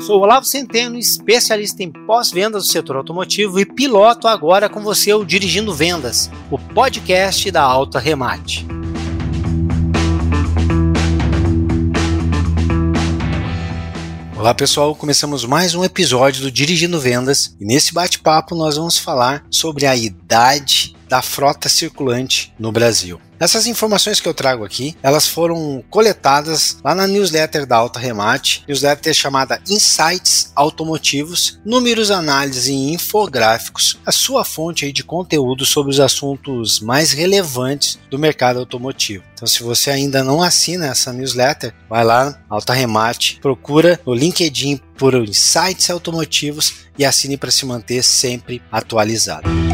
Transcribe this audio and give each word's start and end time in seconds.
Sou 0.00 0.18
Olavo 0.22 0.46
Centeno, 0.46 0.98
especialista 0.98 1.82
em 1.82 1.92
pós-vendas 1.92 2.64
do 2.64 2.72
setor 2.72 2.96
automotivo 2.96 3.60
e 3.60 3.66
piloto 3.66 4.26
agora 4.26 4.66
com 4.66 4.80
você 4.80 5.12
o 5.12 5.26
Dirigindo 5.26 5.74
Vendas, 5.74 6.30
o 6.50 6.58
podcast 6.58 7.50
da 7.50 7.62
Alta 7.62 7.98
Remate. 7.98 8.66
Olá 14.38 14.54
pessoal, 14.54 14.94
começamos 14.94 15.44
mais 15.44 15.74
um 15.74 15.84
episódio 15.84 16.40
do 16.40 16.50
Dirigindo 16.50 16.98
Vendas 16.98 17.54
e 17.60 17.64
nesse 17.66 17.92
bate-papo 17.92 18.54
nós 18.54 18.78
vamos 18.78 18.96
falar 18.96 19.44
sobre 19.50 19.84
a 19.84 19.94
idade 19.94 20.96
da 21.10 21.20
frota 21.20 21.68
circulante 21.68 22.54
no 22.56 22.70
Brasil. 22.70 23.20
Essas 23.40 23.66
informações 23.66 24.20
que 24.20 24.28
eu 24.28 24.34
trago 24.34 24.64
aqui, 24.64 24.94
elas 25.02 25.26
foram 25.26 25.82
coletadas 25.90 26.76
lá 26.84 26.94
na 26.94 27.06
newsletter 27.06 27.66
da 27.66 27.76
Alta 27.76 27.98
Remate, 27.98 28.62
newsletter 28.68 29.12
chamada 29.14 29.60
Insights 29.68 30.52
Automotivos, 30.54 31.58
números, 31.64 32.10
análises 32.10 32.66
e 32.66 32.74
infográficos, 32.92 33.98
a 34.04 34.12
sua 34.12 34.44
fonte 34.44 34.92
de 34.92 35.02
conteúdo 35.02 35.64
sobre 35.64 35.90
os 35.90 35.98
assuntos 35.98 36.80
mais 36.80 37.12
relevantes 37.12 37.98
do 38.10 38.18
mercado 38.18 38.60
automotivo. 38.60 39.24
Então, 39.32 39.48
se 39.48 39.62
você 39.62 39.90
ainda 39.90 40.22
não 40.22 40.42
assina 40.42 40.88
essa 40.88 41.12
newsletter, 41.12 41.74
vai 41.88 42.04
lá, 42.04 42.38
Alta 42.48 42.74
Remate, 42.74 43.40
procura 43.40 43.98
no 44.06 44.14
LinkedIn 44.14 44.78
por 44.98 45.14
Insights 45.14 45.88
Automotivos 45.88 46.74
e 46.98 47.06
assine 47.06 47.38
para 47.38 47.50
se 47.50 47.64
manter 47.64 48.04
sempre 48.04 48.62
atualizado. 48.70 49.69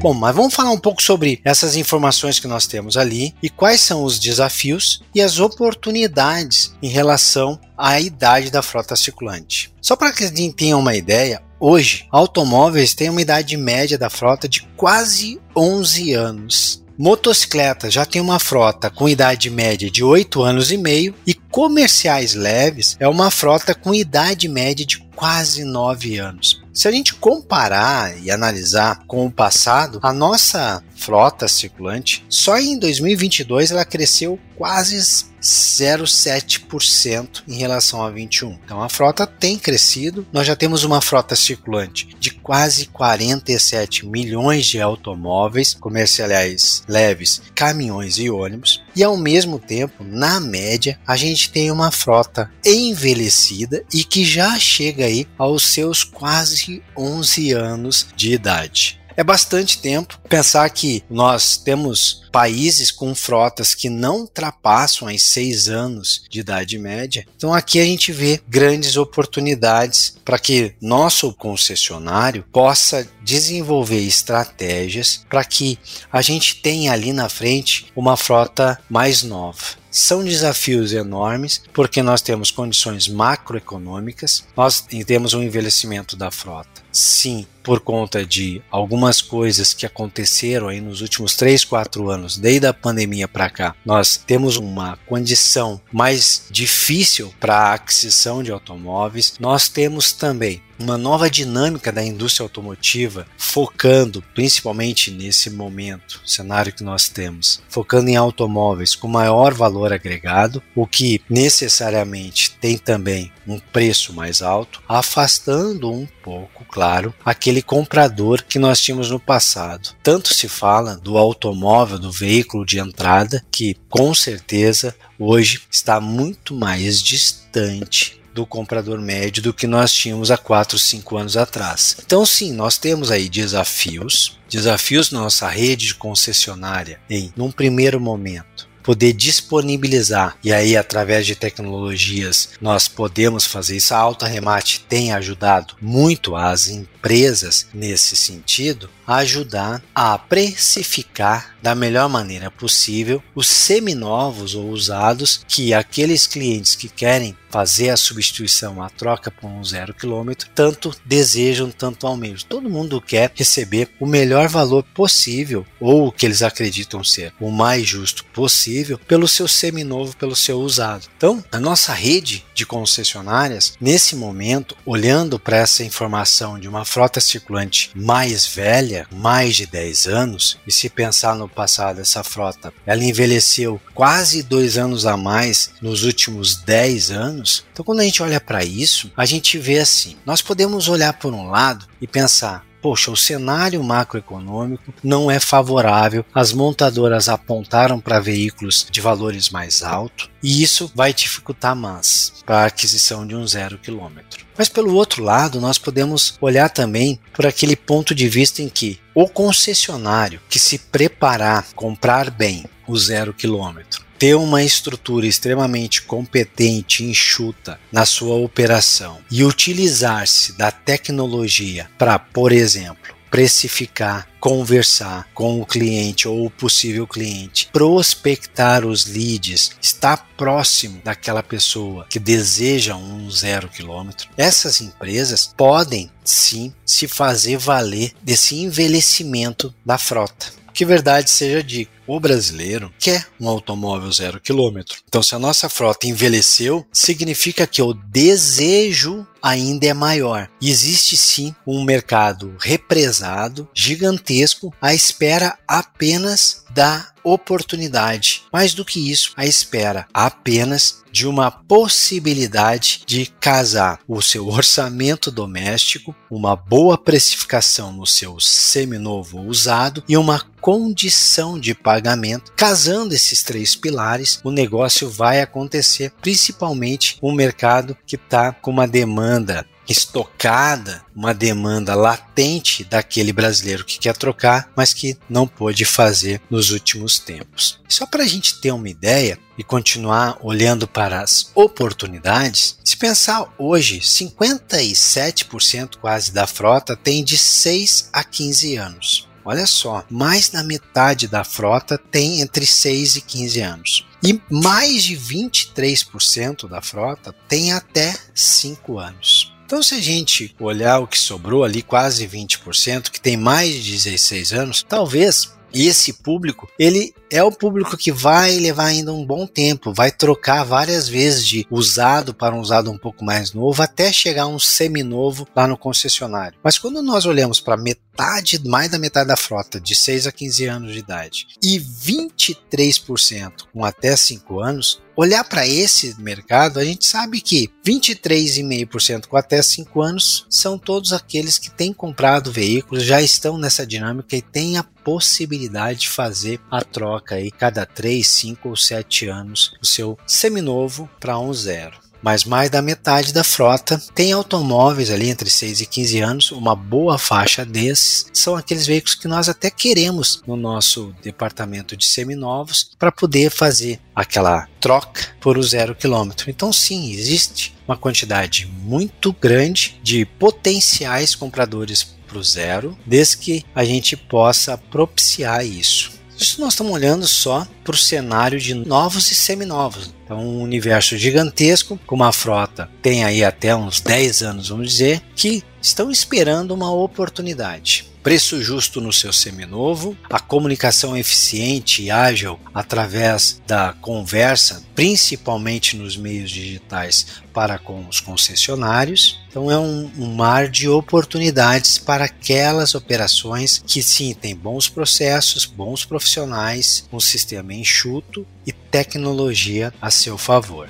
Bom, 0.00 0.14
mas 0.14 0.34
vamos 0.34 0.54
falar 0.54 0.70
um 0.70 0.78
pouco 0.78 1.02
sobre 1.02 1.40
essas 1.44 1.74
informações 1.74 2.38
que 2.38 2.46
nós 2.46 2.68
temos 2.68 2.96
ali 2.96 3.34
e 3.42 3.50
quais 3.50 3.80
são 3.80 4.04
os 4.04 4.16
desafios 4.20 5.02
e 5.12 5.20
as 5.20 5.40
oportunidades 5.40 6.72
em 6.80 6.88
relação 6.88 7.58
à 7.76 8.00
idade 8.00 8.48
da 8.48 8.62
frota 8.62 8.94
circulante. 8.94 9.74
Só 9.82 9.96
para 9.96 10.12
que 10.12 10.22
a 10.22 10.28
gente 10.28 10.54
tenha 10.54 10.76
uma 10.76 10.94
ideia, 10.94 11.42
hoje 11.58 12.06
automóveis 12.12 12.94
têm 12.94 13.10
uma 13.10 13.20
idade 13.20 13.56
média 13.56 13.98
da 13.98 14.08
frota 14.08 14.48
de 14.48 14.62
quase 14.76 15.40
11 15.56 16.12
anos. 16.12 16.84
Motocicleta 16.96 17.90
já 17.90 18.04
tem 18.04 18.20
uma 18.20 18.38
frota 18.38 18.90
com 18.90 19.08
idade 19.08 19.50
média 19.50 19.90
de 19.90 20.04
8 20.04 20.42
anos 20.42 20.70
e 20.70 20.76
meio 20.76 21.12
e 21.26 21.34
comerciais 21.50 22.34
leves 22.34 22.96
é 23.00 23.08
uma 23.08 23.30
frota 23.30 23.74
com 23.74 23.94
idade 23.94 24.48
média 24.48 24.84
de 24.84 24.98
quase 25.14 25.64
9 25.64 26.18
anos. 26.18 26.62
Se 26.72 26.86
a 26.86 26.92
gente 26.92 27.14
comparar 27.14 28.16
e 28.22 28.30
analisar 28.30 29.02
com 29.08 29.26
o 29.26 29.32
passado, 29.32 29.98
a 30.00 30.12
nossa 30.12 30.80
frota 30.94 31.48
circulante 31.48 32.24
só 32.28 32.56
em 32.56 32.78
2022 32.78 33.72
ela 33.72 33.84
cresceu 33.84 34.38
quase 34.56 34.96
0,7% 35.40 37.44
em 37.46 37.54
relação 37.54 38.02
a 38.02 38.10
21. 38.10 38.58
Então 38.64 38.82
a 38.82 38.88
frota 38.88 39.24
tem 39.26 39.56
crescido. 39.58 40.26
Nós 40.32 40.46
já 40.46 40.56
temos 40.56 40.84
uma 40.84 41.00
frota 41.00 41.34
circulante 41.36 42.08
de 42.18 42.30
quase 42.30 42.86
47 42.86 44.04
milhões 44.06 44.66
de 44.66 44.80
automóveis 44.80 45.74
comerciais 45.74 46.82
leves, 46.88 47.40
caminhões 47.54 48.18
e 48.18 48.28
ônibus. 48.30 48.82
E 48.96 49.04
ao 49.04 49.16
mesmo 49.16 49.60
tempo, 49.60 50.04
na 50.04 50.40
média, 50.40 50.98
a 51.06 51.16
gente 51.16 51.37
tem 51.46 51.70
uma 51.70 51.90
frota 51.90 52.50
envelhecida 52.64 53.84
e 53.92 54.02
que 54.02 54.24
já 54.24 54.58
chega 54.58 55.04
aí 55.04 55.26
aos 55.36 55.64
seus 55.64 56.02
quase 56.02 56.82
11 56.96 57.52
anos 57.52 58.06
de 58.16 58.32
idade. 58.32 58.98
É 59.18 59.24
bastante 59.24 59.80
tempo 59.80 60.16
pensar 60.28 60.70
que 60.70 61.02
nós 61.10 61.56
temos 61.56 62.22
países 62.30 62.92
com 62.92 63.16
frotas 63.16 63.74
que 63.74 63.90
não 63.90 64.20
ultrapassam 64.20 65.08
as 65.08 65.24
seis 65.24 65.68
anos 65.68 66.22
de 66.30 66.38
idade 66.38 66.78
média. 66.78 67.26
Então 67.36 67.52
aqui 67.52 67.80
a 67.80 67.84
gente 67.84 68.12
vê 68.12 68.40
grandes 68.46 68.96
oportunidades 68.96 70.16
para 70.24 70.38
que 70.38 70.72
nosso 70.80 71.34
concessionário 71.34 72.44
possa 72.52 73.08
desenvolver 73.20 73.98
estratégias 73.98 75.24
para 75.28 75.44
que 75.44 75.76
a 76.12 76.22
gente 76.22 76.62
tenha 76.62 76.92
ali 76.92 77.12
na 77.12 77.28
frente 77.28 77.86
uma 77.96 78.16
frota 78.16 78.78
mais 78.88 79.24
nova. 79.24 79.64
São 79.90 80.22
desafios 80.22 80.92
enormes, 80.92 81.62
porque 81.72 82.02
nós 82.02 82.20
temos 82.20 82.50
condições 82.50 83.08
macroeconômicas, 83.08 84.44
nós 84.56 84.80
temos 84.80 85.34
um 85.34 85.42
envelhecimento 85.42 86.16
da 86.16 86.30
frota. 86.30 86.82
Sim, 86.92 87.46
por 87.62 87.80
conta 87.80 88.24
de 88.24 88.62
algumas 88.70 89.20
coisas 89.20 89.72
que 89.74 89.86
aconteceram 89.86 90.68
aí 90.68 90.80
nos 90.80 91.00
últimos 91.00 91.36
3, 91.36 91.64
4 91.64 92.10
anos, 92.10 92.38
desde 92.38 92.66
a 92.66 92.74
pandemia 92.74 93.28
para 93.28 93.50
cá, 93.50 93.76
nós 93.84 94.16
temos 94.16 94.56
uma 94.56 94.98
condição 95.06 95.80
mais 95.92 96.44
difícil 96.50 97.32
para 97.38 97.56
a 97.56 97.74
aquisição 97.74 98.42
de 98.42 98.50
automóveis. 98.50 99.34
Nós 99.38 99.68
temos 99.68 100.12
também 100.12 100.62
uma 100.78 100.96
nova 100.96 101.28
dinâmica 101.30 101.90
da 101.92 102.04
indústria 102.04 102.44
automotiva, 102.44 103.26
focando 103.36 104.22
principalmente 104.34 105.10
nesse 105.10 105.50
momento, 105.50 106.20
cenário 106.24 106.72
que 106.72 106.84
nós 106.84 107.08
temos, 107.08 107.60
focando 107.68 108.08
em 108.08 108.16
automóveis 108.16 108.94
com 108.94 109.08
maior 109.08 109.54
valor 109.54 109.92
agregado, 109.92 110.62
o 110.74 110.86
que 110.86 111.20
necessariamente 111.28 112.52
tem 112.60 112.78
também 112.78 113.32
um 113.46 113.58
preço 113.58 114.12
mais 114.12 114.42
alto, 114.42 114.82
afastando 114.88 115.90
um 115.90 116.06
pouco, 116.22 116.64
claro, 116.66 117.14
aquele 117.24 117.62
comprador 117.62 118.44
que 118.44 118.58
nós 118.58 118.80
tínhamos 118.80 119.10
no 119.10 119.18
passado. 119.18 119.90
Tanto 120.02 120.34
se 120.34 120.48
fala 120.48 120.96
do 120.96 121.16
automóvel, 121.16 121.98
do 121.98 122.12
veículo 122.12 122.66
de 122.66 122.78
entrada, 122.78 123.44
que 123.50 123.76
com 123.88 124.14
certeza 124.14 124.94
hoje 125.18 125.62
está 125.70 126.00
muito 126.00 126.54
mais 126.54 127.02
distante 127.02 128.17
do 128.38 128.46
comprador 128.46 129.00
médio 129.00 129.42
do 129.42 129.52
que 129.52 129.66
nós 129.66 129.92
tínhamos 129.92 130.30
há 130.30 130.36
4, 130.36 130.78
5 130.78 131.16
anos 131.16 131.36
atrás. 131.36 131.96
Então, 132.04 132.24
sim, 132.24 132.52
nós 132.52 132.78
temos 132.78 133.10
aí 133.10 133.28
desafios, 133.28 134.38
desafios 134.48 135.10
na 135.10 135.20
nossa 135.20 135.48
rede 135.48 135.88
de 135.88 135.94
concessionária 135.96 137.00
em, 137.10 137.32
num 137.36 137.50
primeiro 137.50 138.00
momento, 138.00 138.68
poder 138.88 139.12
disponibilizar 139.12 140.38
e 140.42 140.50
aí 140.50 140.74
através 140.74 141.26
de 141.26 141.34
tecnologias 141.34 142.50
nós 142.58 142.88
podemos 142.88 143.44
fazer 143.44 143.76
isso. 143.76 143.92
A 143.92 143.98
Alta 143.98 144.26
Remate 144.26 144.86
tem 144.88 145.12
ajudado 145.12 145.74
muito 145.78 146.34
as 146.34 146.68
empresas 146.68 147.66
nesse 147.74 148.16
sentido, 148.16 148.88
ajudar 149.06 149.82
a 149.94 150.16
precificar 150.16 151.54
da 151.62 151.74
melhor 151.74 152.08
maneira 152.08 152.50
possível 152.50 153.22
os 153.34 153.46
seminovos 153.46 154.54
ou 154.54 154.70
usados 154.70 155.44
que 155.46 155.74
aqueles 155.74 156.26
clientes 156.26 156.74
que 156.74 156.88
querem 156.88 157.36
fazer 157.50 157.90
a 157.90 157.96
substituição, 157.96 158.82
a 158.82 158.90
troca 158.90 159.30
por 159.30 159.48
um 159.48 159.64
zero 159.64 159.94
quilômetro, 159.94 160.48
tanto 160.54 160.94
desejam, 161.04 161.70
tanto 161.70 162.06
almejam. 162.06 162.46
Todo 162.48 162.70
mundo 162.70 163.00
quer 163.00 163.32
receber 163.34 163.88
o 163.98 164.06
melhor 164.06 164.48
valor 164.48 164.82
possível 164.94 165.66
ou 165.80 166.08
o 166.08 166.12
que 166.12 166.26
eles 166.26 166.42
acreditam 166.42 167.02
ser 167.02 167.32
o 167.40 167.50
mais 167.50 167.86
justo 167.86 168.24
possível 168.26 168.98
pelo 169.06 169.28
seu 169.28 169.48
seminovo, 169.48 170.16
pelo 170.16 170.36
seu 170.36 170.58
usado. 170.60 171.06
Então, 171.16 171.42
a 171.50 171.58
nossa 171.58 171.92
rede 171.92 172.44
de 172.54 172.66
concessionárias, 172.66 173.74
nesse 173.80 174.16
momento, 174.16 174.76
olhando 174.84 175.38
para 175.38 175.58
essa 175.58 175.84
informação 175.84 176.58
de 176.58 176.68
uma 176.68 176.84
frota 176.84 177.20
circulante 177.20 177.90
mais 177.94 178.46
velha, 178.46 179.06
mais 179.12 179.56
de 179.56 179.66
10 179.66 180.06
anos, 180.06 180.58
e 180.66 180.72
se 180.72 180.88
pensar 180.88 181.36
no 181.36 181.48
passado, 181.48 182.00
essa 182.00 182.24
frota, 182.24 182.72
ela 182.84 183.04
envelheceu 183.04 183.80
quase 183.94 184.42
dois 184.42 184.76
anos 184.76 185.06
a 185.06 185.16
mais 185.16 185.70
nos 185.80 186.04
últimos 186.04 186.56
10 186.56 187.10
anos. 187.10 187.37
Então, 187.72 187.84
quando 187.84 188.00
a 188.00 188.04
gente 188.04 188.22
olha 188.22 188.40
para 188.40 188.64
isso, 188.64 189.10
a 189.16 189.24
gente 189.24 189.58
vê 189.58 189.78
assim: 189.78 190.16
nós 190.24 190.42
podemos 190.42 190.88
olhar 190.88 191.12
por 191.12 191.32
um 191.32 191.48
lado 191.50 191.86
e 192.00 192.06
pensar, 192.06 192.64
poxa, 192.80 193.10
o 193.10 193.16
cenário 193.16 193.82
macroeconômico 193.82 194.92
não 195.02 195.30
é 195.30 195.40
favorável, 195.40 196.24
as 196.34 196.52
montadoras 196.52 197.28
apontaram 197.28 198.00
para 198.00 198.20
veículos 198.20 198.86
de 198.90 199.00
valores 199.00 199.50
mais 199.50 199.82
altos 199.82 200.30
e 200.42 200.62
isso 200.62 200.90
vai 200.94 201.12
dificultar 201.12 201.74
mais 201.74 202.32
para 202.46 202.60
a 202.60 202.66
aquisição 202.66 203.26
de 203.26 203.34
um 203.34 203.46
zero 203.46 203.78
quilômetro. 203.78 204.46
Mas 204.56 204.68
pelo 204.68 204.94
outro 204.94 205.22
lado, 205.22 205.60
nós 205.60 205.78
podemos 205.78 206.36
olhar 206.40 206.68
também 206.68 207.18
por 207.32 207.46
aquele 207.46 207.76
ponto 207.76 208.14
de 208.14 208.28
vista 208.28 208.62
em 208.62 208.68
que 208.68 208.98
o 209.14 209.28
concessionário 209.28 210.40
que 210.48 210.58
se 210.58 210.78
preparar, 210.78 211.66
comprar 211.74 212.30
bem 212.30 212.64
o 212.86 212.96
zero 212.96 213.34
quilômetro, 213.34 214.07
ter 214.18 214.34
uma 214.34 214.62
estrutura 214.62 215.26
extremamente 215.26 216.02
competente 216.02 217.04
e 217.04 217.10
enxuta 217.10 217.78
na 217.92 218.04
sua 218.04 218.34
operação 218.34 219.18
e 219.30 219.44
utilizar-se 219.44 220.52
da 220.58 220.70
tecnologia 220.70 221.88
para, 221.96 222.18
por 222.18 222.50
exemplo, 222.50 223.16
precificar, 223.30 224.26
conversar 224.40 225.28
com 225.34 225.60
o 225.60 225.66
cliente 225.66 226.26
ou 226.26 226.46
o 226.46 226.50
possível 226.50 227.06
cliente, 227.06 227.68
prospectar 227.72 228.86
os 228.86 229.06
leads, 229.06 229.72
estar 229.82 230.26
próximo 230.36 231.00
daquela 231.04 231.42
pessoa 231.42 232.06
que 232.08 232.18
deseja 232.18 232.96
um 232.96 233.30
zero 233.30 233.68
quilômetro. 233.68 234.30
Essas 234.36 234.80
empresas 234.80 235.52
podem 235.56 236.10
sim 236.24 236.72
se 236.84 237.06
fazer 237.06 237.58
valer 237.58 238.12
desse 238.22 238.56
envelhecimento 238.56 239.74
da 239.84 239.98
frota 239.98 240.58
Que 240.78 240.84
verdade 240.84 241.28
seja 241.28 241.60
dita, 241.60 241.90
o 242.06 242.20
brasileiro 242.20 242.94
quer 243.00 243.26
um 243.40 243.48
automóvel 243.48 244.12
zero 244.12 244.40
quilômetro. 244.40 244.98
Então, 245.08 245.24
se 245.24 245.34
a 245.34 245.38
nossa 245.38 245.68
frota 245.68 246.06
envelheceu, 246.06 246.86
significa 246.92 247.66
que 247.66 247.82
o 247.82 247.92
desejo 247.92 249.26
ainda 249.42 249.88
é 249.88 249.92
maior. 249.92 250.48
Existe 250.62 251.16
sim 251.16 251.52
um 251.66 251.82
mercado 251.82 252.54
represado, 252.60 253.68
gigantesco, 253.74 254.72
à 254.80 254.94
espera 254.94 255.58
apenas 255.66 256.64
da 256.78 257.08
oportunidade. 257.24 258.44
Mais 258.52 258.72
do 258.72 258.84
que 258.84 259.10
isso, 259.10 259.32
à 259.36 259.44
espera 259.44 260.06
apenas 260.14 261.02
de 261.10 261.26
uma 261.26 261.50
possibilidade 261.50 263.02
de 263.04 263.26
casar 263.40 263.98
o 264.06 264.22
seu 264.22 264.46
orçamento 264.46 265.28
doméstico, 265.28 266.14
uma 266.30 266.54
boa 266.54 266.96
precificação 266.96 267.92
no 267.92 268.06
seu 268.06 268.38
seminovo 268.38 269.40
usado 269.40 270.04
e 270.08 270.16
uma 270.16 270.40
condição 270.60 271.58
de 271.58 271.74
pagamento. 271.74 272.52
Casando 272.54 273.12
esses 273.12 273.42
três 273.42 273.74
pilares, 273.74 274.40
o 274.44 274.52
negócio 274.52 275.10
vai 275.10 275.40
acontecer, 275.40 276.12
principalmente 276.20 277.18
um 277.20 277.32
mercado 277.32 277.96
que 278.06 278.14
está 278.14 278.52
com 278.52 278.70
uma 278.70 278.86
demanda 278.86 279.66
estocada, 279.88 281.02
uma 281.16 281.32
demanda 281.32 281.94
latente 281.94 282.84
daquele 282.84 283.32
brasileiro 283.32 283.84
que 283.84 283.98
quer 283.98 284.16
trocar, 284.16 284.70
mas 284.76 284.92
que 284.92 285.16
não 285.28 285.46
pôde 285.46 285.84
fazer 285.84 286.40
nos 286.50 286.70
últimos 286.70 287.18
tempos. 287.18 287.80
Só 287.88 288.04
para 288.06 288.22
a 288.22 288.26
gente 288.26 288.60
ter 288.60 288.70
uma 288.70 288.88
ideia 288.88 289.38
e 289.56 289.64
continuar 289.64 290.38
olhando 290.40 290.86
para 290.86 291.22
as 291.22 291.50
oportunidades, 291.54 292.78
se 292.84 292.96
pensar 292.96 293.52
hoje, 293.58 294.00
57% 294.00 295.96
quase 296.00 296.32
da 296.32 296.46
frota 296.46 296.94
tem 296.94 297.24
de 297.24 297.38
6 297.38 298.10
a 298.12 298.22
15 298.22 298.76
anos. 298.76 299.28
Olha 299.44 299.66
só, 299.66 300.04
mais 300.10 300.50
da 300.50 300.62
metade 300.62 301.26
da 301.26 301.42
frota 301.42 301.96
tem 301.96 302.42
entre 302.42 302.66
6 302.66 303.16
e 303.16 303.20
15 303.22 303.60
anos. 303.62 304.06
E 304.22 304.38
mais 304.50 305.02
de 305.02 305.16
23% 305.16 306.68
da 306.68 306.82
frota 306.82 307.34
tem 307.48 307.72
até 307.72 308.14
5 308.34 308.98
anos. 308.98 309.57
Então, 309.68 309.82
se 309.82 309.96
a 309.96 310.00
gente 310.00 310.56
olhar 310.58 310.98
o 310.98 311.06
que 311.06 311.18
sobrou 311.18 311.62
ali, 311.62 311.82
quase 311.82 312.26
20%, 312.26 313.10
que 313.10 313.20
tem 313.20 313.36
mais 313.36 313.74
de 313.74 313.92
16 313.92 314.54
anos, 314.54 314.82
talvez 314.82 315.52
esse 315.74 316.14
público, 316.14 316.66
ele 316.78 317.14
é 317.30 317.42
o 317.42 317.52
público 317.52 317.94
que 317.94 318.10
vai 318.10 318.56
levar 318.56 318.86
ainda 318.86 319.12
um 319.12 319.26
bom 319.26 319.46
tempo, 319.46 319.92
vai 319.92 320.10
trocar 320.10 320.64
várias 320.64 321.06
vezes 321.06 321.46
de 321.46 321.66
usado 321.70 322.32
para 322.32 322.54
um 322.54 322.60
usado 322.60 322.90
um 322.90 322.96
pouco 322.96 323.22
mais 323.22 323.52
novo, 323.52 323.82
até 323.82 324.10
chegar 324.10 324.46
um 324.46 324.58
seminovo 324.58 325.46
lá 325.54 325.68
no 325.68 325.76
concessionário. 325.76 326.58
Mas 326.64 326.78
quando 326.78 327.02
nós 327.02 327.26
olhamos 327.26 327.60
para 327.60 327.76
metade, 327.76 328.66
mais 328.66 328.90
da 328.90 328.98
metade 328.98 329.28
da 329.28 329.36
frota, 329.36 329.78
de 329.78 329.94
6 329.94 330.26
a 330.26 330.32
15 330.32 330.64
anos 330.64 330.92
de 330.94 330.98
idade, 331.00 331.46
e 331.62 331.78
23% 331.78 333.64
com 333.70 333.84
até 333.84 334.16
5 334.16 334.60
anos, 334.60 335.02
olhar 335.18 335.42
para 335.42 335.66
esse 335.66 336.14
mercado, 336.20 336.78
a 336.78 336.84
gente 336.84 337.04
sabe 337.04 337.40
que 337.40 337.68
23,5% 337.84 339.26
com 339.26 339.36
até 339.36 339.60
5 339.60 340.00
anos 340.00 340.46
são 340.48 340.78
todos 340.78 341.12
aqueles 341.12 341.58
que 341.58 341.72
têm 341.72 341.92
comprado 341.92 342.52
veículos, 342.52 343.02
já 343.02 343.20
estão 343.20 343.58
nessa 343.58 343.84
dinâmica 343.84 344.36
e 344.36 344.42
têm 344.42 344.78
a 344.78 344.84
possibilidade 344.84 346.00
de 346.00 346.08
fazer 346.08 346.60
a 346.70 346.84
troca 346.84 347.34
aí 347.34 347.50
cada 347.50 347.84
3, 347.84 348.24
5 348.24 348.68
ou 348.68 348.76
7 348.76 349.26
anos 349.26 349.72
o 349.82 349.86
seu 349.86 350.16
seminovo 350.24 351.10
para 351.18 351.36
um 351.36 351.52
zero 351.52 352.07
mas 352.22 352.44
mais 352.44 352.70
da 352.70 352.82
metade 352.82 353.32
da 353.32 353.44
frota 353.44 354.00
tem 354.14 354.32
automóveis 354.32 355.10
ali 355.10 355.28
entre 355.28 355.48
6 355.48 355.80
e 355.80 355.86
15 355.86 356.20
anos, 356.20 356.50
uma 356.52 356.74
boa 356.74 357.18
faixa 357.18 357.64
desses 357.64 358.26
são 358.32 358.56
aqueles 358.56 358.86
veículos 358.86 359.14
que 359.14 359.28
nós 359.28 359.48
até 359.48 359.70
queremos 359.70 360.42
no 360.46 360.56
nosso 360.56 361.14
departamento 361.22 361.96
de 361.96 362.04
seminovos 362.04 362.90
para 362.98 363.12
poder 363.12 363.50
fazer 363.50 364.00
aquela 364.14 364.68
troca 364.80 365.28
por 365.40 365.56
o 365.56 365.62
zero 365.62 365.94
quilômetro. 365.94 366.50
Então 366.50 366.72
sim, 366.72 367.12
existe 367.12 367.76
uma 367.86 367.96
quantidade 367.96 368.66
muito 368.66 369.32
grande 369.32 369.98
de 370.02 370.24
potenciais 370.24 371.34
compradores 371.34 372.04
para 372.26 372.38
o 372.38 372.44
zero, 372.44 372.96
desde 373.06 373.38
que 373.38 373.64
a 373.74 373.84
gente 373.84 374.16
possa 374.16 374.76
propiciar 374.76 375.64
isso. 375.64 376.17
Isso 376.38 376.60
nós 376.60 376.74
estamos 376.74 376.92
olhando 376.92 377.26
só 377.26 377.66
para 377.82 377.94
o 377.94 377.98
cenário 377.98 378.60
de 378.60 378.72
novos 378.72 379.30
e 379.32 379.34
seminovos. 379.34 380.14
Então, 380.24 380.38
um 380.38 380.62
universo 380.62 381.16
gigantesco, 381.16 381.98
com 382.06 382.14
uma 382.14 382.32
frota, 382.32 382.88
tem 383.02 383.24
aí 383.24 383.42
até 383.42 383.74
uns 383.74 384.00
10 384.00 384.42
anos, 384.42 384.68
vamos 384.68 384.88
dizer, 384.92 385.20
que 385.34 385.64
estão 385.82 386.10
esperando 386.10 386.72
uma 386.72 386.92
oportunidade 386.92 388.08
preço 388.28 388.62
justo 388.62 389.00
no 389.00 389.10
seu 389.10 389.32
seminovo, 389.32 390.14
a 390.28 390.38
comunicação 390.38 391.16
eficiente 391.16 392.02
e 392.02 392.10
ágil 392.10 392.60
através 392.74 393.58
da 393.66 393.94
conversa, 394.02 394.84
principalmente 394.94 395.96
nos 395.96 396.14
meios 396.14 396.50
digitais 396.50 397.40
para 397.54 397.78
com 397.78 398.06
os 398.06 398.20
concessionários. 398.20 399.40
Então 399.48 399.70
é 399.70 399.78
um, 399.78 400.10
um 400.18 400.34
mar 400.34 400.68
de 400.68 400.90
oportunidades 400.90 401.96
para 401.96 402.26
aquelas 402.26 402.94
operações 402.94 403.82
que 403.86 404.02
sim 404.02 404.34
têm 404.34 404.54
bons 404.54 404.90
processos, 404.90 405.64
bons 405.64 406.04
profissionais, 406.04 407.08
um 407.10 407.20
sistema 407.20 407.72
enxuto 407.72 408.46
e 408.66 408.72
tecnologia 408.72 409.90
a 410.02 410.10
seu 410.10 410.36
favor. 410.36 410.86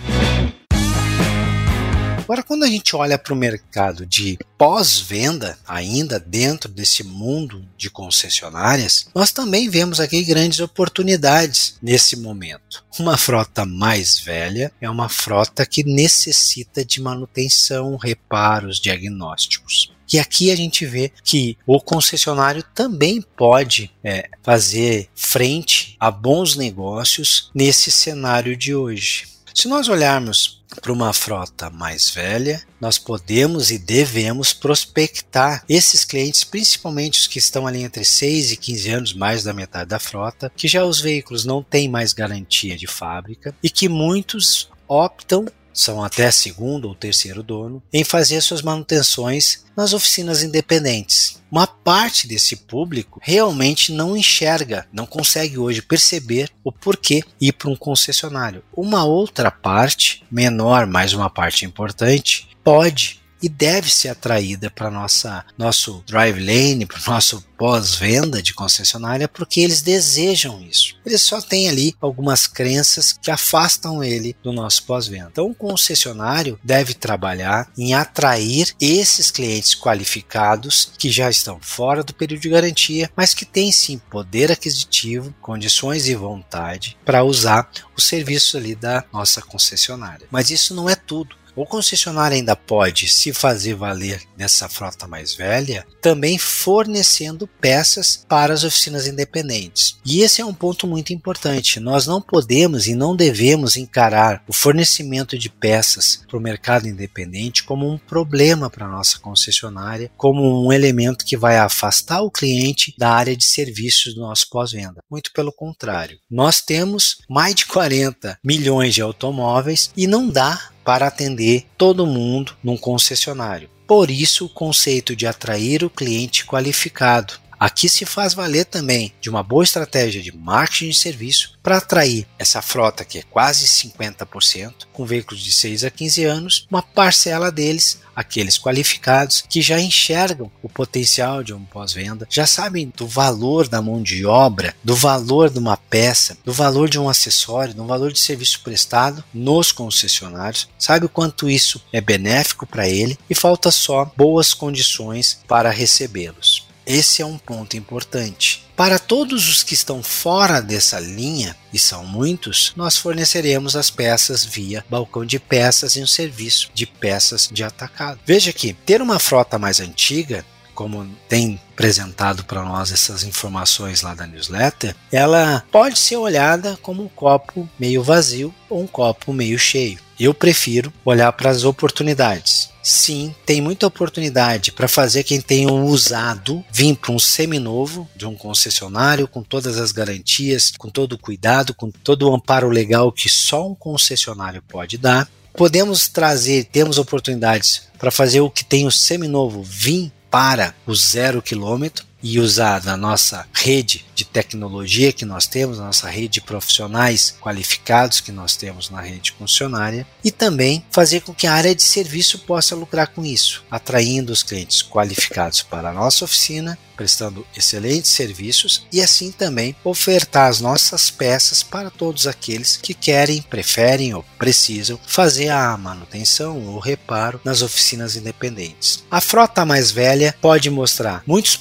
Agora, 2.29 2.43
quando 2.43 2.65
a 2.65 2.69
gente 2.69 2.95
olha 2.95 3.19
para 3.19 3.33
o 3.33 3.37
mercado 3.37 4.05
de 4.05 4.39
pós-venda, 4.59 5.59
ainda 5.67 6.21
dentro 6.21 6.71
desse 6.71 7.03
mundo 7.03 7.67
de 7.75 7.89
concessionárias, 7.89 9.09
nós 9.15 9.33
também 9.33 9.71
vemos 9.71 9.99
aqui 9.99 10.23
grandes 10.23 10.61
oportunidades 10.61 11.79
nesse 11.81 12.17
momento. 12.17 12.85
Uma 12.99 13.17
frota 13.17 13.65
mais 13.65 14.21
velha 14.21 14.71
é 14.79 14.91
uma 14.91 15.09
frota 15.09 15.65
que 15.65 15.83
necessita 15.83 16.85
de 16.85 17.01
manutenção, 17.01 17.97
reparos, 17.97 18.79
diagnósticos. 18.79 19.91
E 20.13 20.19
aqui 20.19 20.51
a 20.51 20.57
gente 20.57 20.85
vê 20.85 21.11
que 21.25 21.57
o 21.67 21.81
concessionário 21.81 22.63
também 22.75 23.23
pode 23.23 23.91
é, 24.05 24.29
fazer 24.43 25.09
frente 25.15 25.97
a 25.99 26.11
bons 26.11 26.57
negócios 26.57 27.51
nesse 27.55 27.91
cenário 27.91 28.55
de 28.55 28.75
hoje. 28.75 29.27
Se 29.55 29.67
nós 29.67 29.89
olharmos 29.89 30.58
para 30.81 30.93
uma 30.93 31.13
frota 31.13 31.71
mais 31.71 32.11
velha, 32.11 32.63
nós 32.81 32.99
podemos 32.99 33.71
e 33.71 33.79
devemos 33.79 34.53
prospectar 34.53 35.65
esses 35.69 36.05
clientes, 36.05 36.45
principalmente 36.45 37.21
os 37.21 37.27
que 37.27 37.39
estão 37.39 37.67
ali 37.67 37.83
entre 37.83 38.05
6 38.05 38.53
e 38.53 38.57
15 38.57 38.91
anos, 38.91 39.15
mais 39.15 39.43
da 39.43 39.53
metade 39.53 39.91
da 39.91 39.99
frota, 39.99 40.53
que 40.55 40.69
já 40.69 40.85
os 40.85 41.01
veículos 41.01 41.45
não 41.45 41.63
têm 41.63 41.89
mais 41.89 42.13
garantia 42.13 42.77
de 42.77 42.87
fábrica 42.87 43.55
e 43.63 43.71
que 43.71 43.89
muitos 43.89 44.69
optam 44.87 45.47
são 45.79 46.03
até 46.03 46.29
segundo 46.33 46.89
ou 46.89 46.95
terceiro 46.95 47.41
dono, 47.41 47.81
em 47.93 48.03
fazer 48.03 48.41
suas 48.41 48.63
manutenções 48.63 49.65
nas 49.77 49.93
oficinas 49.93 50.43
independentes. 50.43 51.28
Uma 51.51 51.67
parte 51.67 52.27
desse 52.27 52.57
público 52.57 53.21
realmente 53.23 53.93
não 53.93 54.17
enxerga, 54.17 54.87
não 54.93 55.07
consegue 55.07 55.59
hoje 55.59 55.81
perceber 55.81 56.51
o 56.63 56.71
porquê 56.71 57.23
ir 57.41 57.53
para 57.53 57.71
um 57.71 57.77
concessionário. 57.77 58.63
Uma 58.77 59.05
outra 59.05 59.51
parte, 59.51 60.23
menor, 60.31 60.87
mas 60.87 61.13
uma 61.13 61.31
parte 61.31 61.65
importante, 61.65 62.49
pode 62.63 63.18
e 63.43 63.49
deve 63.49 63.93
ser 63.93 64.09
atraída 64.09 64.71
para 64.71 64.91
nossa 64.91 65.45
nosso 65.57 66.03
drive 66.07 66.39
lane, 66.39 66.87
para 66.87 66.99
o 66.99 67.11
nosso 67.11 67.43
pós-venda 67.59 68.41
de 68.41 68.55
concessionária, 68.55 69.27
porque 69.27 69.61
eles 69.61 69.83
desejam 69.83 70.63
isso. 70.63 70.97
Eles 71.05 71.23
só 71.23 71.41
têm 71.41 71.69
ali 71.69 71.95
algumas 72.01 72.47
crenças 72.47 73.13
que 73.13 73.31
afastam 73.31 74.03
ele 74.03 74.37
do 74.43 74.53
nosso 74.53 74.85
pós-venda. 74.85 75.31
Então, 75.33 75.51
o 75.51 75.55
concessionário 75.55 76.59
deve 76.63 76.95
trabalhar 76.95 77.69
em 77.77 77.95
atrair 77.95 78.75
esses 78.81 79.31
clientes 79.31 79.75
qualificados 79.75 80.93
que 80.97 81.11
já 81.11 81.29
estão 81.29 81.59
fora 81.61 82.05
do 82.05 82.15
período 82.15 82.43
de 82.43 82.49
garantia, 82.49 83.11
mas 83.17 83.35
que 83.35 83.45
têm 83.45 83.73
sim 83.73 83.99
poder 83.99 84.53
aquisitivo, 84.53 85.35
condições 85.41 86.07
e 86.09 86.15
vontade 86.15 86.97
para 87.05 87.25
usar 87.25 87.69
o 87.97 88.01
serviço 88.01 88.57
ali 88.57 88.75
da 88.75 89.05
nossa 89.13 89.43
concessionária. 89.43 90.29
Mas 90.31 90.51
isso 90.51 90.75
não 90.75 90.89
é 90.89 90.95
tudo. 90.95 91.37
O 91.59 91.67
concessionário 91.67 92.37
ainda 92.37 92.55
pode 92.55 93.09
se 93.09 93.33
fazer 93.33 93.75
valer 93.75 94.23
nessa 94.37 94.69
frota 94.69 95.09
mais 95.09 95.35
velha, 95.35 95.85
também 96.01 96.39
fornecendo 96.39 97.49
peças 97.61 98.25
para 98.29 98.55
as 98.55 98.63
oficinas 98.63 99.09
independentes. 99.09 99.99
E 100.07 100.21
esse 100.21 100.41
é 100.41 100.45
um 100.45 100.55
ponto 100.55 100.87
muito 100.87 101.13
importante. 101.13 101.81
Nós 101.81 102.07
não 102.07 102.23
podemos 102.23 102.87
e 102.87 102.95
não 102.95 103.17
devemos 103.17 103.77
encarar 103.77 104.45
o 104.47 104.53
fornecimento 104.53 105.37
de 105.37 105.51
peças 105.51 106.23
para 106.29 106.39
o 106.39 106.41
mercado 106.41 106.87
independente 106.87 107.65
como 107.65 107.93
um 107.93 107.99
problema 107.99 108.71
para 108.71 108.87
a 108.87 108.91
nossa 108.91 109.19
concessionária, 109.19 110.13
como 110.17 110.65
um 110.65 110.73
elemento 110.73 111.25
que 111.25 111.37
vai 111.37 111.59
afastar 111.59 112.23
o 112.23 112.31
cliente 112.31 112.95
da 112.97 113.11
área 113.11 113.37
de 113.37 113.45
serviços 113.45 114.15
do 114.15 114.21
nosso 114.21 114.49
pós-venda. 114.49 115.03
Muito 115.11 115.33
pelo 115.33 115.51
contrário. 115.51 116.21
Nós 116.31 116.61
temos 116.61 117.19
mais 117.29 117.57
de 117.57 117.67
40 117.67 118.39
milhões 118.45 118.95
de 118.95 119.03
automóveis 119.03 119.91
e 119.97 120.07
não 120.07 120.29
dá 120.29 120.71
para 120.89 121.07
atender 121.07 121.67
todo 121.77 122.07
mundo 122.07 122.57
num 122.65 122.79
concessionário. 122.79 123.69
Por 123.87 124.11
isso, 124.11 124.47
o 124.47 124.49
conceito 124.49 125.15
de 125.15 125.27
atrair 125.27 125.85
o 125.85 125.91
cliente 125.91 126.47
qualificado. 126.47 127.35
Aqui 127.59 127.89
se 127.89 128.05
faz 128.05 128.35
valer 128.35 128.65
também 128.65 129.13
de 129.21 129.29
uma 129.29 129.43
boa 129.43 129.65
estratégia 129.65 130.23
de 130.23 130.37
marketing 130.37 130.91
de 130.91 130.99
serviço 130.99 131.59
para 131.63 131.79
atrair 131.79 132.27
essa 132.39 132.63
frota 132.63 133.05
que 133.05 133.19
é 133.19 133.23
quase 133.23 133.67
50%, 133.67 134.87
com 134.93 135.05
veículos 135.05 135.43
de 135.43 135.53
6 135.53 135.85
a 135.85 135.91
15 135.91 136.25
anos, 136.25 136.67
uma 136.71 136.83
parcela 136.83 137.51
deles 137.51 138.01
aqueles 138.19 138.59
qualificados 138.59 139.45
que 139.49 139.63
já 139.63 139.81
enxergam 139.81 140.51
o 140.61 140.69
potencial 140.69 141.45
de 141.45 141.55
um 141.55 141.65
pós-venda, 141.65 142.27
já 142.29 142.49
sabem 142.49 142.93
do 142.97 143.07
valor 143.07 143.69
da 143.69 143.81
mão 143.81 144.03
de 144.03 144.27
obra, 144.27 144.75
do 144.83 144.97
valor 144.97 145.49
de 145.51 145.59
uma 145.61 145.77
peça, 145.77 146.37
do 146.45 146.53
valor 146.53 146.89
de 146.89 146.99
um 146.99 147.09
acessório, 147.09 147.75
do 147.75 147.87
valor 147.87 148.13
de 148.13 148.19
serviço 148.19 148.61
prestado 148.65 149.23
nos 149.33 149.71
concessionários, 149.71 150.69
sabe 150.77 151.07
o 151.07 151.09
quanto 151.09 151.49
isso 151.49 151.81
é 151.93 152.01
benéfico 152.01 152.67
para 152.67 152.89
ele 152.89 153.17
e 153.31 153.37
falta 153.37 153.71
só 153.71 154.05
boas 154.17 154.53
condições 154.53 155.41
para 155.47 155.71
recebê-los. 155.71 156.68
Esse 156.89 157.21
é 157.21 157.27
um 157.27 157.37
ponto 157.37 157.77
importante. 157.77 158.67
Para 158.75 158.99
todos 158.99 159.47
os 159.47 159.63
que 159.63 159.75
estão 159.75 160.03
fora 160.03 160.63
dessa 160.63 160.99
linha, 160.99 161.55
e 161.71 161.79
são 161.79 162.07
muitos, 162.07 162.73
nós 162.75 162.97
forneceremos 162.97 163.77
as 163.77 163.91
peças 163.91 164.43
via 164.43 164.83
balcão 164.89 165.27
de 165.27 165.39
peças 165.39 165.97
e 165.97 166.03
um 166.03 166.07
serviço 166.07 166.71
de 166.73 166.87
peças 166.87 167.47
de 167.53 167.63
atacado. 167.63 168.21
Veja 168.25 168.55
que 168.55 168.73
ter 168.73 169.03
uma 169.03 169.19
frota 169.19 169.59
mais 169.59 169.81
antiga 169.81 170.43
como 170.79 171.05
tem 171.29 171.61
apresentado 171.73 172.45
para 172.45 172.63
nós 172.63 172.93
essas 172.93 173.25
informações 173.25 174.03
lá 174.03 174.15
da 174.15 174.29
newsletter, 174.29 174.95
ela 175.11 175.65
pode 175.73 175.99
ser 175.99 176.17
olhada 176.17 176.79
como 176.81 177.03
um 177.03 177.09
copo 177.09 177.69
meio 177.77 178.01
vazio 178.01 178.55
ou 178.71 178.83
um 178.83 178.87
copo 178.87 179.33
meio 179.33 179.59
cheio. 179.59 179.99
Eu 180.21 180.33
prefiro 180.33 180.93
olhar 181.05 181.33
para 181.33 181.51
as 181.51 181.65
oportunidades. 181.65 182.71
Sim, 182.89 183.35
tem 183.45 183.61
muita 183.61 183.87
oportunidade 183.87 184.73
para 184.73 184.89
fazer 184.89 185.23
quem 185.23 185.43
tem 185.43 185.71
um 185.71 185.85
usado 185.85 186.65
vir 186.73 186.97
para 186.97 187.13
um 187.13 187.19
seminovo 187.19 188.09
de 188.17 188.25
um 188.25 188.35
concessionário 188.35 189.29
com 189.29 189.43
todas 189.43 189.77
as 189.77 189.93
garantias, 189.93 190.73
com 190.79 190.89
todo 190.89 191.13
o 191.13 191.19
cuidado, 191.19 191.75
com 191.75 191.91
todo 191.91 192.27
o 192.27 192.35
amparo 192.35 192.71
legal 192.71 193.13
que 193.13 193.29
só 193.29 193.69
um 193.69 193.75
concessionário 193.75 194.63
pode 194.63 194.97
dar. 194.97 195.29
Podemos 195.53 196.09
trazer, 196.09 196.65
temos 196.65 196.97
oportunidades 196.97 197.83
para 197.99 198.11
fazer 198.11 198.41
o 198.41 198.49
que 198.49 198.65
tem 198.65 198.87
o 198.87 198.91
seminovo 198.91 199.63
vir 199.63 200.11
para 200.31 200.75
o 200.87 200.95
zero 200.95 201.43
quilômetro 201.43 202.07
e 202.23 202.39
usar 202.39 202.85
na 202.85 202.97
nossa 202.97 203.47
rede 203.53 204.05
de 204.15 204.25
tecnologia 204.25 205.13
que 205.13 205.25
nós 205.25 205.47
temos, 205.47 205.79
na 205.79 205.87
nossa 205.87 206.09
rede 206.09 206.29
de 206.35 206.41
profissionais 206.41 207.35
qualificados 207.41 208.21
que 208.21 208.33
nós 208.33 208.57
temos 208.57 208.91
na 208.91 209.01
rede 209.01 209.33
funcionária 209.33 210.07
e 210.25 210.31
também 210.31 210.85
fazer 210.91 211.21
com 211.21 211.35
que 211.35 211.47
a 211.47 211.53
área 211.53 211.75
de 211.75 211.83
serviço 211.83 212.41
possa 212.41 212.75
lucrar 212.75 213.09
com 213.09 213.25
isso, 213.25 213.65
atraindo 213.71 214.33
os 214.33 214.43
clientes 214.43 214.83
qualificados 214.83 215.63
para 215.63 215.91
a 215.91 215.95
nossa 215.95 216.25
oficina 216.25 216.79
prestando 216.99 217.47
excelentes 217.57 218.11
serviços 218.11 218.85
e 218.93 219.01
assim 219.01 219.31
também 219.31 219.75
ofertar 219.85 220.49
as 220.49 220.61
nossas 220.61 221.13
peças 221.13 221.63
para 221.63 221.91
todos 221.91 222.27
aqueles 222.27 222.77
que 222.77 222.93
querem, 222.93 223.41
preferem 223.41 224.13
ou 224.15 224.25
precisam 224.37 224.99
fazer 225.07 225.49
a 225.51 225.77
manutenção 225.77 226.61
ou 226.67 226.81
reparo 226.81 227.41
nas 227.45 227.63
oficinas 227.63 228.17
independentes. 228.17 229.05
A 229.09 229.21
frota 229.21 229.65
mais 229.65 229.93
velha 229.93 230.35
pode 230.41 230.69
mostrar 230.69 231.23
muitos 231.25 231.55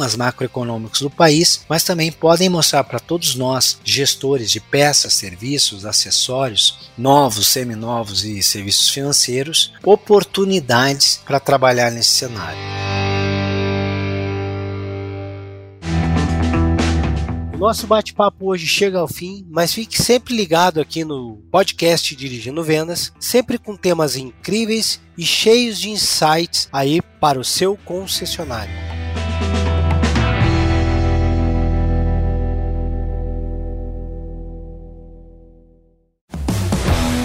problemas 0.00 0.16
macroeconômicos 0.16 1.00
do 1.00 1.10
país, 1.10 1.64
mas 1.68 1.84
também 1.84 2.10
podem 2.10 2.48
mostrar 2.48 2.84
para 2.84 2.98
todos 2.98 3.34
nós, 3.34 3.78
gestores 3.84 4.50
de 4.50 4.60
peças, 4.60 5.12
serviços, 5.12 5.84
acessórios, 5.84 6.90
novos, 6.96 7.46
seminovos 7.48 8.24
e 8.24 8.42
serviços 8.42 8.88
financeiros, 8.88 9.72
oportunidades 9.84 11.20
para 11.24 11.38
trabalhar 11.38 11.90
nesse 11.90 12.10
cenário. 12.10 12.58
Nosso 17.58 17.86
bate-papo 17.86 18.46
hoje 18.46 18.66
chega 18.66 18.98
ao 18.98 19.06
fim, 19.06 19.46
mas 19.50 19.74
fique 19.74 20.00
sempre 20.00 20.34
ligado 20.34 20.80
aqui 20.80 21.04
no 21.04 21.36
podcast 21.50 22.16
Dirigindo 22.16 22.64
Vendas, 22.64 23.12
sempre 23.20 23.58
com 23.58 23.76
temas 23.76 24.16
incríveis 24.16 24.98
e 25.18 25.26
cheios 25.26 25.78
de 25.78 25.90
insights 25.90 26.70
aí 26.72 27.02
para 27.20 27.38
o 27.38 27.44
seu 27.44 27.76
concessionário. 27.84 28.89